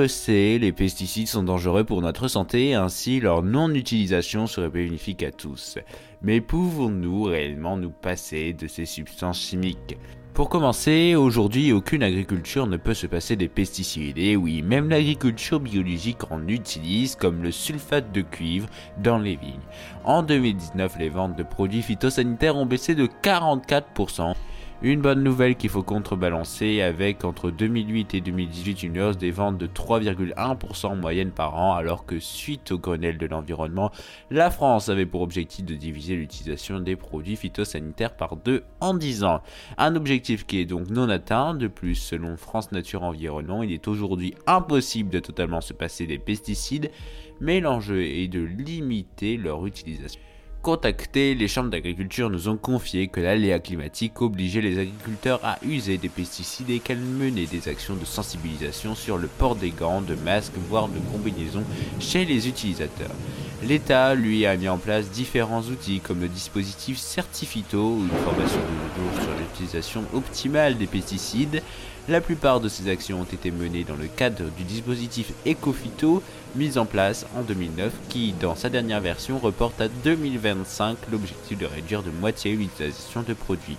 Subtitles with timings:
[0.00, 5.76] Le les pesticides sont dangereux pour notre santé, ainsi leur non-utilisation serait bénéfique à tous.
[6.22, 9.98] Mais pouvons-nous réellement nous passer de ces substances chimiques?
[10.32, 14.16] Pour commencer, aujourd'hui, aucune agriculture ne peut se passer des pesticides.
[14.16, 18.70] Et oui, même l'agriculture biologique en utilise, comme le sulfate de cuivre
[19.02, 19.60] dans les vignes.
[20.04, 24.34] En 2019, les ventes de produits phytosanitaires ont baissé de 44%.
[24.82, 29.58] Une bonne nouvelle qu'il faut contrebalancer avec entre 2008 et 2018 une hausse des ventes
[29.58, 33.90] de 3,1% en moyenne par an alors que suite au Grenelle de l'environnement,
[34.30, 39.24] la France avait pour objectif de diviser l'utilisation des produits phytosanitaires par deux en 10
[39.24, 39.42] ans.
[39.76, 41.52] Un objectif qui est donc non atteint.
[41.52, 46.18] De plus, selon France Nature Environnement, il est aujourd'hui impossible de totalement se passer des
[46.18, 46.90] pesticides,
[47.38, 50.22] mais l'enjeu est de limiter leur utilisation.
[50.62, 55.96] Contactés, les chambres d'agriculture nous ont confié que l'aléa climatique obligeait les agriculteurs à user
[55.96, 60.14] des pesticides et qu'elles menaient des actions de sensibilisation sur le port des gants, de
[60.16, 61.64] masques, voire de combinaisons
[61.98, 63.14] chez les utilisateurs.
[63.62, 68.58] L'État, lui, a mis en place différents outils comme le dispositif Certifito ou une formation
[68.58, 71.62] de jour sur l'utilisation optimale des pesticides.
[72.08, 76.22] La plupart de ces actions ont été menées dans le cadre du dispositif Ecofito
[76.56, 81.66] mis en place en 2009 qui, dans sa dernière version, reporte à 2025 l'objectif de
[81.66, 83.76] réduire de moitié l'utilisation de produits.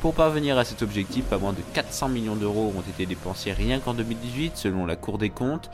[0.00, 3.80] Pour parvenir à cet objectif, pas moins de 400 millions d'euros ont été dépensés rien
[3.80, 5.70] qu'en 2018 selon la Cour des comptes.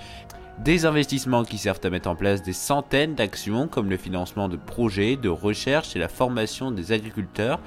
[0.64, 4.56] Des investissements qui servent à mettre en place des centaines d'actions comme le financement de
[4.56, 7.60] projets, de recherche et la formation des agriculteurs,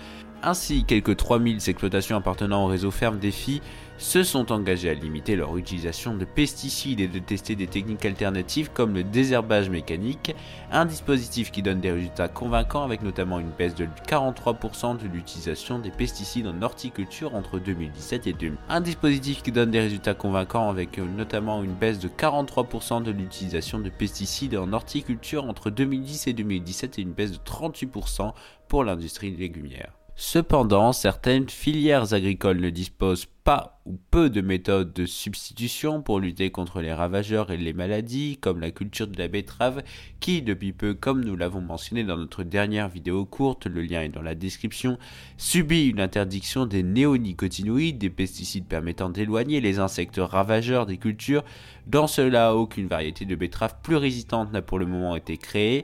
[0.43, 3.61] ainsi, quelques 3000 exploitations appartenant au réseau Ferme Défi
[4.01, 8.71] se sont engagées à limiter leur utilisation de pesticides et de tester des techniques alternatives
[8.73, 10.35] comme le désherbage mécanique,
[10.71, 15.77] un dispositif qui donne des résultats convaincants avec notamment une baisse de 43% de l'utilisation
[15.77, 18.57] des pesticides en horticulture entre 2017 et 2000.
[18.69, 23.77] Un dispositif qui donne des résultats convaincants avec notamment une baisse de 43% de l'utilisation
[23.77, 28.33] de pesticides en horticulture entre 2010 et 2017 et une baisse de 38%
[28.67, 30.00] pour l'industrie légumière.
[30.15, 36.51] Cependant, certaines filières agricoles ne disposent pas ou peu de méthodes de substitution pour lutter
[36.51, 39.81] contre les ravageurs et les maladies, comme la culture de la betterave,
[40.19, 44.09] qui, depuis peu, comme nous l'avons mentionné dans notre dernière vidéo courte, le lien est
[44.09, 44.99] dans la description,
[45.37, 51.43] subit une interdiction des néonicotinoïdes, des pesticides permettant d'éloigner les insectes ravageurs des cultures.
[51.87, 55.83] Dans cela, aucune variété de betterave plus résistante n'a pour le moment été créée.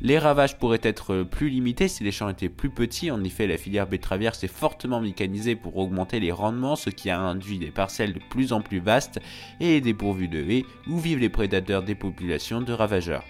[0.00, 3.10] Les ravages pourraient être plus limités si les champs étaient plus petits.
[3.10, 7.20] En effet, la filière betteravière s'est fortement mécanisée pour augmenter les rendements, ce qui a
[7.20, 9.20] induit des parcelles de plus en plus vastes
[9.60, 13.24] et dépourvues de haies où vivent les prédateurs des populations de ravageurs.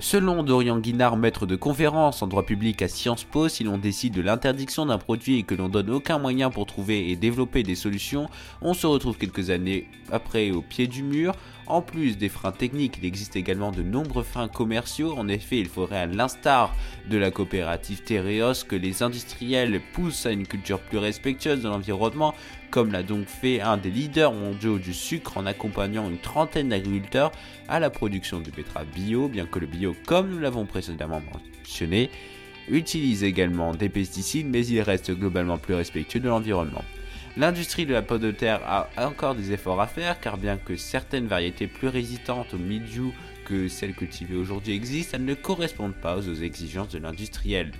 [0.00, 4.14] Selon Dorian Guinard, maître de conférence en droit public à Sciences Po, si l'on décide
[4.14, 7.74] de l'interdiction d'un produit et que l'on donne aucun moyen pour trouver et développer des
[7.74, 8.28] solutions,
[8.62, 11.34] on se retrouve quelques années après au pied du mur.
[11.66, 15.14] En plus des freins techniques, il existe également de nombreux freins commerciaux.
[15.18, 16.74] En effet, il faudrait à l'instar
[17.10, 22.34] de la coopérative Tereos que les industriels poussent à une culture plus respectueuse de l'environnement,
[22.70, 27.32] comme l'a donc fait un des leaders mondiaux du sucre en accompagnant une trentaine d'agriculteurs
[27.68, 32.10] à la production de betteraves bio, bien que le bio, comme nous l'avons précédemment mentionné,
[32.68, 36.84] utilise également des pesticides, mais il reste globalement plus respectueux de l'environnement.
[37.36, 40.76] L'industrie de la pomme de terre a encore des efforts à faire car bien que
[40.76, 43.12] certaines variétés plus résistantes au milieu
[43.44, 47.70] que celles cultivées aujourd'hui existent, elles ne correspondent pas aux exigences de l'industriel.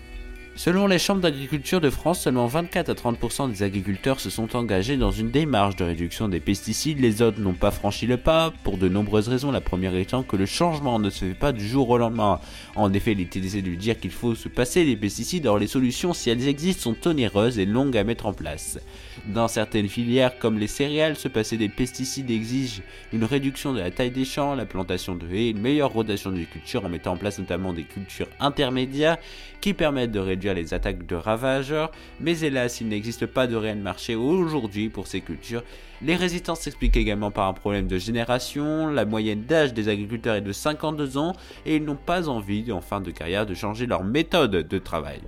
[0.58, 4.96] Selon les chambres d'agriculture de France, seulement 24 à 30% des agriculteurs se sont engagés
[4.96, 6.98] dans une démarche de réduction des pesticides.
[6.98, 9.52] Les autres n'ont pas franchi le pas pour de nombreuses raisons.
[9.52, 12.40] La première étant que le changement ne se fait pas du jour au lendemain.
[12.74, 15.46] En effet, il est aisé de dire qu'il faut se passer des pesticides.
[15.46, 18.80] Or, les solutions, si elles existent, sont onéreuses et longues à mettre en place.
[19.28, 22.82] Dans certaines filières, comme les céréales, se passer des pesticides exige
[23.12, 26.46] une réduction de la taille des champs, la plantation de haies, une meilleure rotation des
[26.46, 29.18] cultures en mettant en place notamment des cultures intermédiaires
[29.60, 30.18] qui permettent de
[30.54, 31.90] les attaques de ravageurs,
[32.20, 35.62] mais hélas, il n'existe pas de réel marché aujourd'hui pour ces cultures.
[36.02, 40.42] Les résistances s'expliquent également par un problème de génération, la moyenne d'âge des agriculteurs est
[40.42, 41.32] de 52 ans
[41.66, 45.20] et ils n'ont pas envie en fin de carrière de changer leur méthode de travail.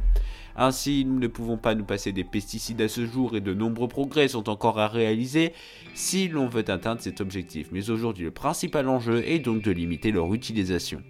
[0.57, 3.89] Ainsi, nous ne pouvons pas nous passer des pesticides à ce jour et de nombreux
[3.89, 5.53] progrès sont encore à réaliser
[5.95, 7.69] si l'on veut atteindre cet objectif.
[7.73, 11.03] Mais aujourd'hui, le principal enjeu est donc de limiter leur utilisation.